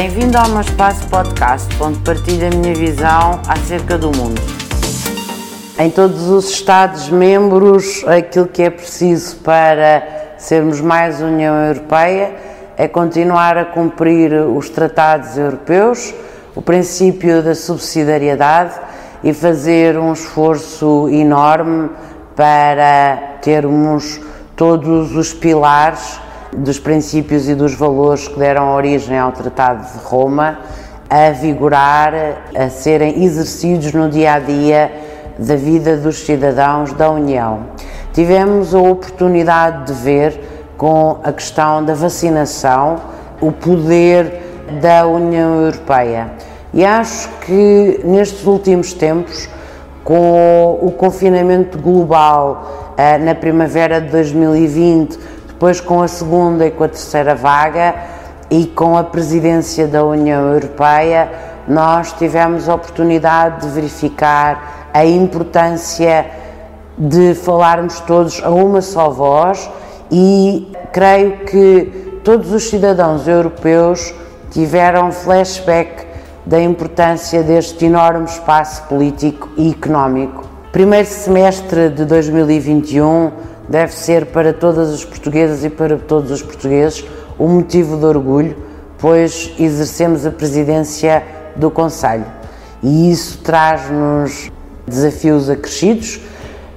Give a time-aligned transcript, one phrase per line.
[0.00, 4.40] Bem-vindo ao meu espaço podcast, onde partilho a minha visão acerca do mundo.
[5.76, 12.32] Em todos os Estados-membros, aquilo que é preciso para sermos mais União Europeia
[12.76, 16.14] é continuar a cumprir os tratados europeus,
[16.54, 18.74] o princípio da subsidiariedade
[19.24, 21.90] e fazer um esforço enorme
[22.36, 24.20] para termos
[24.54, 26.20] todos os pilares
[26.56, 30.58] dos princípios e dos valores que deram origem ao Tratado de Roma
[31.08, 32.12] a vigorar,
[32.54, 34.92] a serem exercidos no dia a dia
[35.38, 37.60] da vida dos cidadãos da União.
[38.12, 40.40] Tivemos a oportunidade de ver
[40.76, 42.96] com a questão da vacinação
[43.40, 44.42] o poder
[44.80, 46.30] da União Europeia.
[46.74, 49.48] E acho que nestes últimos tempos,
[50.04, 55.18] com o confinamento global eh, na primavera de 2020,
[55.58, 57.92] depois com a segunda e com a terceira vaga
[58.48, 61.28] e com a presidência da União Europeia,
[61.66, 66.26] nós tivemos a oportunidade de verificar a importância
[66.96, 69.68] de falarmos todos a uma só voz
[70.12, 74.14] e creio que todos os cidadãos europeus
[74.52, 76.06] tiveram flashback
[76.46, 80.44] da importância deste enorme espaço político e económico.
[80.70, 87.04] Primeiro semestre de 2021 deve ser para todas as portuguesas e para todos os portugueses
[87.38, 88.56] um motivo de orgulho,
[88.98, 91.22] pois exercemos a presidência
[91.54, 92.38] do Conselho
[92.82, 94.50] e isso traz-nos
[94.86, 96.20] desafios acrescidos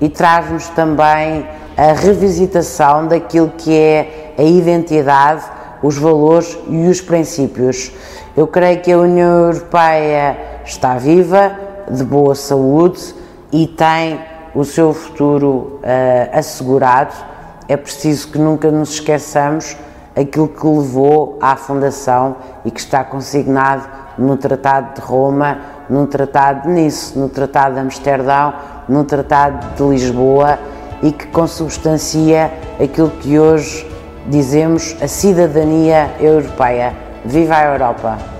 [0.00, 5.44] e traz-nos também a revisitação daquilo que é a identidade,
[5.82, 7.92] os valores e os princípios.
[8.36, 11.52] Eu creio que a União Europeia está viva,
[11.90, 13.14] de boa saúde
[13.52, 14.20] e tem
[14.54, 17.14] o seu futuro uh, assegurado,
[17.68, 19.76] é preciso que nunca nos esqueçamos
[20.16, 26.62] aquilo que levou à fundação e que está consignado no Tratado de Roma, no Tratado
[26.62, 28.54] de Nice, no Tratado de Amsterdão,
[28.88, 30.58] no Tratado de Lisboa
[31.02, 32.50] e que consubstancia
[32.82, 33.86] aquilo que hoje
[34.26, 36.94] dizemos a cidadania europeia.
[37.24, 38.37] Viva a Europa!